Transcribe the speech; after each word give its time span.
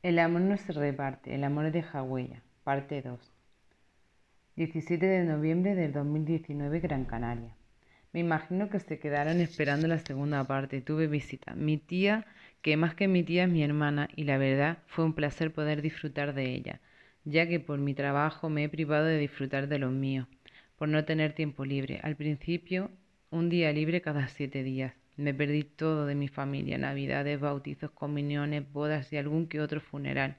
El 0.00 0.20
amor 0.20 0.42
no 0.42 0.56
se 0.56 0.72
reparte, 0.72 1.34
el 1.34 1.42
amor 1.42 1.72
deja 1.72 2.04
huella. 2.04 2.40
Parte 2.62 3.02
2. 3.02 3.18
17 4.54 5.04
de 5.04 5.24
noviembre 5.24 5.74
del 5.74 5.92
2019, 5.92 6.78
Gran 6.78 7.04
Canaria. 7.04 7.56
Me 8.12 8.20
imagino 8.20 8.70
que 8.70 8.78
se 8.78 9.00
quedaron 9.00 9.40
esperando 9.40 9.88
la 9.88 9.98
segunda 9.98 10.44
parte. 10.44 10.80
Tuve 10.82 11.08
visita. 11.08 11.54
Mi 11.56 11.78
tía, 11.78 12.26
que 12.62 12.76
más 12.76 12.94
que 12.94 13.08
mi 13.08 13.24
tía 13.24 13.44
es 13.44 13.50
mi 13.50 13.64
hermana, 13.64 14.08
y 14.14 14.22
la 14.22 14.38
verdad 14.38 14.78
fue 14.86 15.04
un 15.04 15.14
placer 15.14 15.52
poder 15.52 15.82
disfrutar 15.82 16.32
de 16.32 16.44
ella, 16.54 16.80
ya 17.24 17.48
que 17.48 17.58
por 17.58 17.80
mi 17.80 17.94
trabajo 17.94 18.48
me 18.48 18.62
he 18.62 18.68
privado 18.68 19.04
de 19.04 19.18
disfrutar 19.18 19.66
de 19.66 19.80
los 19.80 19.90
míos, 19.90 20.28
por 20.76 20.88
no 20.88 21.04
tener 21.06 21.32
tiempo 21.32 21.64
libre. 21.64 21.98
Al 22.04 22.14
principio, 22.14 22.92
un 23.30 23.48
día 23.48 23.72
libre 23.72 24.00
cada 24.00 24.28
siete 24.28 24.62
días. 24.62 24.94
Me 25.18 25.34
perdí 25.34 25.64
todo 25.64 26.06
de 26.06 26.14
mi 26.14 26.28
familia, 26.28 26.78
navidades, 26.78 27.40
bautizos, 27.40 27.90
comuniones, 27.90 28.72
bodas 28.72 29.12
y 29.12 29.16
algún 29.16 29.48
que 29.48 29.60
otro 29.60 29.80
funeral, 29.80 30.36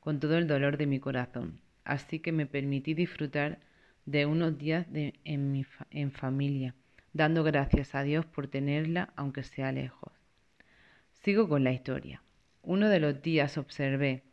con 0.00 0.18
todo 0.18 0.36
el 0.36 0.48
dolor 0.48 0.76
de 0.76 0.86
mi 0.86 0.98
corazón. 0.98 1.60
Así 1.84 2.18
que 2.18 2.32
me 2.32 2.44
permití 2.44 2.94
disfrutar 2.94 3.60
de 4.06 4.26
unos 4.26 4.58
días 4.58 4.88
en, 4.92 5.52
mi 5.52 5.64
en 5.90 6.10
familia, 6.10 6.74
dando 7.12 7.44
gracias 7.44 7.94
a 7.94 8.02
Dios 8.02 8.26
por 8.26 8.48
tenerla 8.48 9.12
aunque 9.14 9.44
sea 9.44 9.70
lejos. 9.70 10.12
Sigo 11.12 11.48
con 11.48 11.62
la 11.62 11.70
historia. 11.70 12.20
Uno 12.62 12.88
de 12.88 12.98
los 12.98 13.22
días 13.22 13.56
observé 13.56 14.24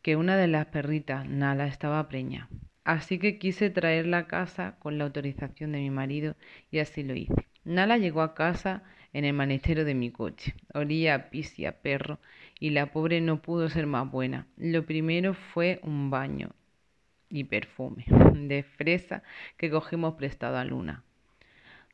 que 0.00 0.14
una 0.14 0.36
de 0.36 0.46
las 0.46 0.66
perritas, 0.66 1.28
Nala, 1.28 1.66
estaba 1.66 2.08
preña. 2.08 2.48
Así 2.88 3.18
que 3.18 3.38
quise 3.38 3.68
traerla 3.68 4.16
a 4.16 4.26
casa 4.26 4.76
con 4.78 4.96
la 4.96 5.04
autorización 5.04 5.72
de 5.72 5.78
mi 5.80 5.90
marido 5.90 6.36
y 6.70 6.78
así 6.78 7.02
lo 7.02 7.14
hice. 7.14 7.46
Nala 7.62 7.98
llegó 7.98 8.22
a 8.22 8.34
casa 8.34 8.82
en 9.12 9.26
el 9.26 9.34
manetero 9.34 9.84
de 9.84 9.94
mi 9.94 10.10
coche. 10.10 10.54
Olía 10.72 11.14
a 11.14 11.28
pis 11.28 11.58
y 11.58 11.66
a 11.66 11.82
perro 11.82 12.18
y 12.58 12.70
la 12.70 12.90
pobre 12.90 13.20
no 13.20 13.42
pudo 13.42 13.68
ser 13.68 13.86
más 13.86 14.10
buena. 14.10 14.46
Lo 14.56 14.86
primero 14.86 15.34
fue 15.34 15.80
un 15.82 16.08
baño 16.08 16.52
y 17.28 17.44
perfume 17.44 18.06
de 18.32 18.62
fresa 18.62 19.22
que 19.58 19.68
cogimos 19.68 20.14
prestado 20.14 20.56
a 20.56 20.64
Luna. 20.64 21.04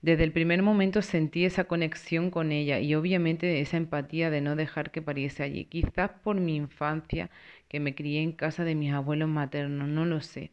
Desde 0.05 0.23
el 0.23 0.33
primer 0.33 0.63
momento 0.63 1.01
sentí 1.01 1.47
esa 1.47 1.65
conexión 1.65 2.31
con 2.31 2.53
ella 2.53 2.79
y 2.79 2.95
obviamente 2.95 3.61
esa 3.63 3.79
empatía 3.79 4.29
de 4.29 4.43
no 4.43 4.55
dejar 4.55 4.91
que 4.91 5.01
pariese 5.01 5.43
allí. 5.43 5.65
Quizás 5.65 6.11
por 6.23 6.39
mi 6.39 6.57
infancia, 6.57 7.31
que 7.75 7.81
me 7.81 7.97
crié 7.97 8.23
en 8.23 8.31
casa 8.31 8.63
de 8.63 8.77
mis 8.77 8.93
abuelos 8.93 9.29
maternos, 9.29 9.89
no 9.89 10.05
lo 10.07 10.21
sé. 10.21 10.53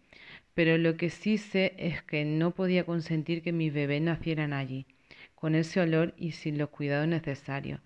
Pero 0.55 0.79
lo 0.79 0.97
que 0.97 1.11
sí 1.11 1.37
sé 1.37 1.75
es 1.77 2.01
que 2.01 2.25
no 2.25 2.49
podía 2.55 2.83
consentir 2.83 3.43
que 3.43 3.51
mis 3.51 3.71
bebés 3.71 4.01
nacieran 4.01 4.53
allí 4.53 4.87
con 5.35 5.53
ese 5.53 5.79
olor 5.81 6.15
y 6.17 6.31
sin 6.31 6.57
los 6.57 6.69
cuidados 6.69 7.07
necesarios. 7.07 7.79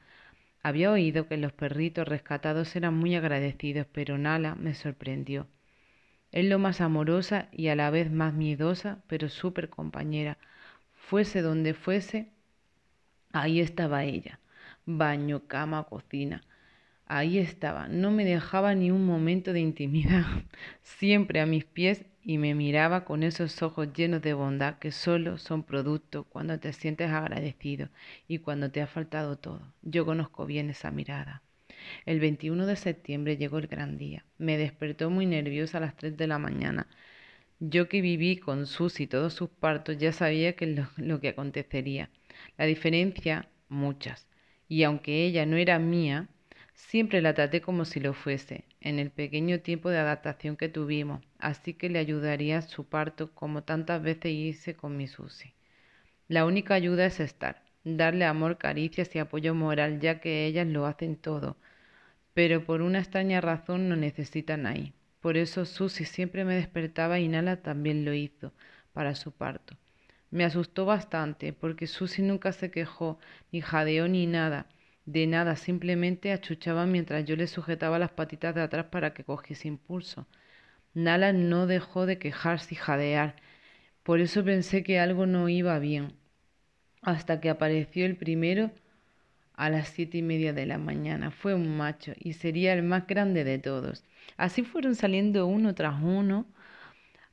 Había 0.63 0.89
oído 0.89 1.27
que 1.27 1.35
los 1.35 1.51
perritos 1.51 2.07
rescatados 2.07 2.73
eran 2.77 2.93
muy 2.95 3.13
agradecidos, 3.15 3.87
pero 3.91 4.17
Nala 4.17 4.55
me 4.55 4.73
sorprendió. 4.73 5.47
Es 6.31 6.45
lo 6.45 6.57
más 6.57 6.79
amorosa 6.79 7.49
y 7.51 7.67
a 7.67 7.75
la 7.75 7.89
vez 7.89 8.09
más 8.11 8.33
miedosa, 8.33 9.03
pero 9.07 9.27
súper 9.27 9.69
compañera. 9.69 10.37
Fuese 10.93 11.41
donde 11.41 11.73
fuese, 11.73 12.29
ahí 13.33 13.59
estaba 13.59 14.03
ella. 14.05 14.39
Baño, 14.85 15.47
cama, 15.47 15.83
cocina. 15.83 16.41
Ahí 17.07 17.37
estaba. 17.37 17.87
No 17.87 18.11
me 18.11 18.25
dejaba 18.25 18.73
ni 18.73 18.89
un 18.89 19.05
momento 19.05 19.53
de 19.53 19.59
intimidad. 19.59 20.25
Siempre 20.81 21.39
a 21.39 21.45
mis 21.45 21.63
pies 21.65 22.05
y 22.23 22.39
me 22.39 22.55
miraba 22.55 23.05
con 23.05 23.21
esos 23.21 23.61
ojos 23.61 23.93
llenos 23.93 24.23
de 24.23 24.33
bondad 24.33 24.79
que 24.79 24.91
solo 24.91 25.37
son 25.37 25.63
producto 25.63 26.23
cuando 26.23 26.59
te 26.59 26.73
sientes 26.73 27.11
agradecido 27.11 27.89
y 28.27 28.39
cuando 28.39 28.71
te 28.71 28.81
ha 28.81 28.87
faltado 28.87 29.37
todo. 29.37 29.61
Yo 29.83 30.05
conozco 30.05 30.47
bien 30.47 30.71
esa 30.71 30.89
mirada. 30.89 31.43
El 32.07 32.19
21 32.19 32.65
de 32.65 32.75
septiembre 32.75 33.37
llegó 33.37 33.59
el 33.59 33.67
gran 33.67 33.99
día. 33.99 34.25
Me 34.39 34.57
despertó 34.57 35.11
muy 35.11 35.27
nerviosa 35.27 35.77
a 35.77 35.81
las 35.81 35.95
3 35.95 36.17
de 36.17 36.25
la 36.25 36.39
mañana. 36.39 36.87
Yo 37.59 37.87
que 37.87 38.01
viví 38.01 38.37
con 38.37 38.65
Susi 38.65 39.07
todos 39.07 39.33
sus 39.33 39.49
partos 39.49 39.97
ya 39.97 40.11
sabía 40.11 40.55
que 40.55 40.83
lo 40.97 41.21
que 41.21 41.29
acontecería. 41.29 42.09
La 42.57 42.65
diferencia, 42.65 43.47
muchas. 43.69 44.27
Y 44.67 44.83
aunque 44.83 45.25
ella 45.25 45.45
no 45.45 45.57
era 45.57 45.77
mía, 45.77 46.27
Siempre 46.75 47.21
la 47.21 47.33
traté 47.33 47.61
como 47.61 47.85
si 47.85 47.99
lo 48.01 48.13
fuese, 48.13 48.65
en 48.81 48.99
el 48.99 49.09
pequeño 49.09 49.61
tiempo 49.61 49.89
de 49.89 49.97
adaptación 49.97 50.57
que 50.57 50.69
tuvimos, 50.69 51.21
así 51.39 51.73
que 51.73 51.89
le 51.89 51.99
ayudaría 51.99 52.61
su 52.61 52.85
parto 52.85 53.33
como 53.33 53.63
tantas 53.63 54.01
veces 54.03 54.31
hice 54.33 54.75
con 54.75 54.97
mi 54.97 55.07
Susi. 55.07 55.53
La 56.27 56.45
única 56.45 56.73
ayuda 56.73 57.05
es 57.05 57.19
estar, 57.21 57.63
darle 57.85 58.25
amor, 58.25 58.57
caricias 58.57 59.15
y 59.15 59.19
apoyo 59.19 59.55
moral, 59.55 60.01
ya 60.01 60.19
que 60.19 60.45
ellas 60.45 60.67
lo 60.67 60.85
hacen 60.85 61.15
todo, 61.15 61.55
pero 62.33 62.65
por 62.65 62.81
una 62.81 62.99
extraña 62.99 63.39
razón 63.39 63.87
no 63.87 63.95
necesitan 63.95 64.65
ahí. 64.65 64.93
Por 65.21 65.37
eso 65.37 65.65
Susi 65.65 66.03
siempre 66.03 66.43
me 66.43 66.55
despertaba 66.55 67.19
y 67.19 67.29
Nala 67.29 67.61
también 67.61 68.03
lo 68.03 68.13
hizo 68.13 68.53
para 68.91 69.15
su 69.15 69.31
parto. 69.31 69.77
Me 70.29 70.43
asustó 70.43 70.85
bastante 70.85 71.53
porque 71.53 71.87
Susi 71.87 72.21
nunca 72.21 72.51
se 72.51 72.69
quejó, 72.69 73.17
ni 73.51 73.61
jadeó 73.61 74.07
ni 74.09 74.27
nada, 74.27 74.67
de 75.05 75.27
nada, 75.27 75.55
simplemente 75.55 76.31
achuchaba 76.31 76.85
mientras 76.85 77.25
yo 77.25 77.35
le 77.35 77.47
sujetaba 77.47 77.99
las 77.99 78.11
patitas 78.11 78.55
de 78.55 78.61
atrás 78.61 78.87
para 78.87 79.13
que 79.13 79.23
cogiese 79.23 79.67
impulso. 79.67 80.27
Nala 80.93 81.33
no 81.33 81.67
dejó 81.67 82.05
de 82.05 82.17
quejarse 82.17 82.75
y 82.75 82.77
jadear. 82.77 83.35
Por 84.03 84.19
eso 84.21 84.43
pensé 84.43 84.83
que 84.83 84.99
algo 84.99 85.25
no 85.25 85.49
iba 85.49 85.77
bien. 85.79 86.13
Hasta 87.01 87.39
que 87.41 87.49
apareció 87.49 88.05
el 88.05 88.17
primero 88.17 88.71
a 89.53 89.69
las 89.69 89.89
siete 89.89 90.17
y 90.19 90.21
media 90.21 90.53
de 90.53 90.65
la 90.65 90.77
mañana. 90.77 91.31
Fue 91.31 91.53
un 91.53 91.77
macho 91.77 92.13
y 92.19 92.33
sería 92.33 92.73
el 92.73 92.83
más 92.83 93.07
grande 93.07 93.43
de 93.43 93.59
todos. 93.59 94.03
Así 94.37 94.63
fueron 94.63 94.95
saliendo 94.95 95.47
uno 95.47 95.75
tras 95.75 96.01
uno 96.01 96.45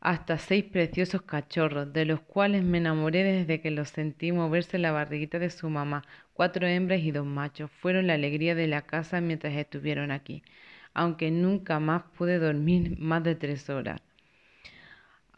hasta 0.02 0.36
seis 0.36 0.64
preciosos 0.64 1.22
cachorros, 1.22 1.92
de 1.92 2.04
los 2.04 2.20
cuales 2.20 2.64
me 2.64 2.78
enamoré 2.78 3.22
desde 3.22 3.60
que 3.60 3.70
los 3.70 3.88
sentí 3.90 4.32
moverse 4.32 4.76
en 4.76 4.82
la 4.82 4.90
barriguita 4.90 5.38
de 5.38 5.48
su 5.48 5.70
mamá. 5.70 6.02
Cuatro 6.32 6.66
hembras 6.66 7.00
y 7.02 7.12
dos 7.12 7.24
machos 7.24 7.70
fueron 7.70 8.08
la 8.08 8.14
alegría 8.14 8.56
de 8.56 8.66
la 8.66 8.82
casa 8.82 9.20
mientras 9.20 9.54
estuvieron 9.54 10.10
aquí, 10.10 10.42
aunque 10.92 11.30
nunca 11.30 11.78
más 11.78 12.02
pude 12.18 12.40
dormir 12.40 12.98
más 12.98 13.22
de 13.22 13.36
tres 13.36 13.70
horas. 13.70 14.00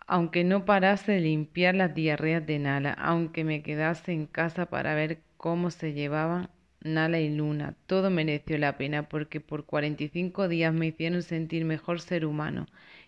Aunque 0.06 0.44
no 0.44 0.64
parase 0.64 1.12
de 1.12 1.20
limpiar 1.20 1.74
las 1.74 1.94
diarreas 1.94 2.46
de 2.46 2.58
Nala, 2.58 2.92
aunque 2.94 3.44
me 3.44 3.62
quedase 3.62 4.12
en 4.12 4.26
casa 4.26 4.64
para 4.66 4.94
ver 4.94 5.20
cómo 5.36 5.70
se 5.70 5.92
llevaban 5.92 6.48
Nala 6.84 7.18
y 7.18 7.34
Luna, 7.34 7.74
todo 7.86 8.10
mereció 8.10 8.58
la 8.58 8.76
pena 8.76 9.08
porque 9.08 9.40
por 9.40 9.64
cuarenta 9.64 10.04
y 10.04 10.08
cinco 10.08 10.48
días 10.48 10.72
me 10.72 10.86
hicieron 10.88 11.22
sentir 11.22 11.64
mejor 11.64 12.00
ser 12.00 12.26
humano 12.26 12.66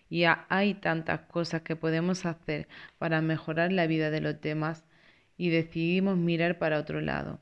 y 0.09 0.23
hay 0.49 0.73
tantas 0.73 1.21
cosas 1.21 1.61
que 1.61 1.75
podemos 1.75 2.25
hacer 2.25 2.67
para 2.97 3.21
mejorar 3.21 3.71
la 3.71 3.87
vida 3.87 4.09
de 4.09 4.21
los 4.21 4.41
demás 4.41 4.83
y 5.37 5.49
decidimos 5.49 6.17
mirar 6.17 6.57
para 6.57 6.79
otro 6.79 7.01
lado, 7.01 7.39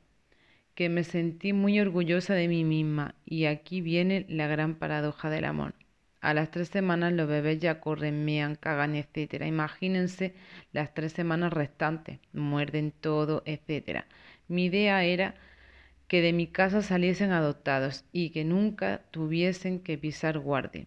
que 0.74 0.88
me 0.88 1.04
sentí 1.04 1.52
muy 1.52 1.80
orgullosa 1.80 2.34
de 2.34 2.48
mí 2.48 2.64
misma 2.64 3.14
y 3.24 3.46
aquí 3.46 3.80
viene 3.80 4.26
la 4.28 4.46
gran 4.46 4.74
paradoja 4.74 5.30
del 5.30 5.46
amor. 5.46 5.74
A 6.20 6.34
las 6.34 6.50
tres 6.50 6.68
semanas 6.68 7.12
los 7.12 7.28
bebés 7.28 7.60
ya 7.60 7.80
corren, 7.80 8.24
mean, 8.24 8.56
cagan, 8.56 8.94
etcétera. 8.96 9.46
Imagínense 9.46 10.34
las 10.72 10.92
tres 10.92 11.12
semanas 11.12 11.52
restantes, 11.52 12.18
muerden 12.32 12.92
todo, 12.92 13.42
etcétera. 13.46 14.06
Mi 14.48 14.66
idea 14.66 15.04
era 15.04 15.34
que 16.08 16.22
de 16.22 16.32
mi 16.32 16.46
casa 16.46 16.82
saliesen 16.82 17.32
adoptados 17.32 18.04
y 18.12 18.30
que 18.30 18.44
nunca 18.44 19.02
tuviesen 19.10 19.80
que 19.80 19.98
pisar 19.98 20.38
guardia. 20.38 20.86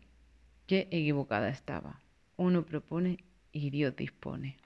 Qué 0.65 0.87
equivocada 0.91 1.49
estaba. 1.49 2.01
Uno 2.37 2.65
propone 2.65 3.23
y 3.51 3.69
Dios 3.69 3.95
dispone. 3.95 4.57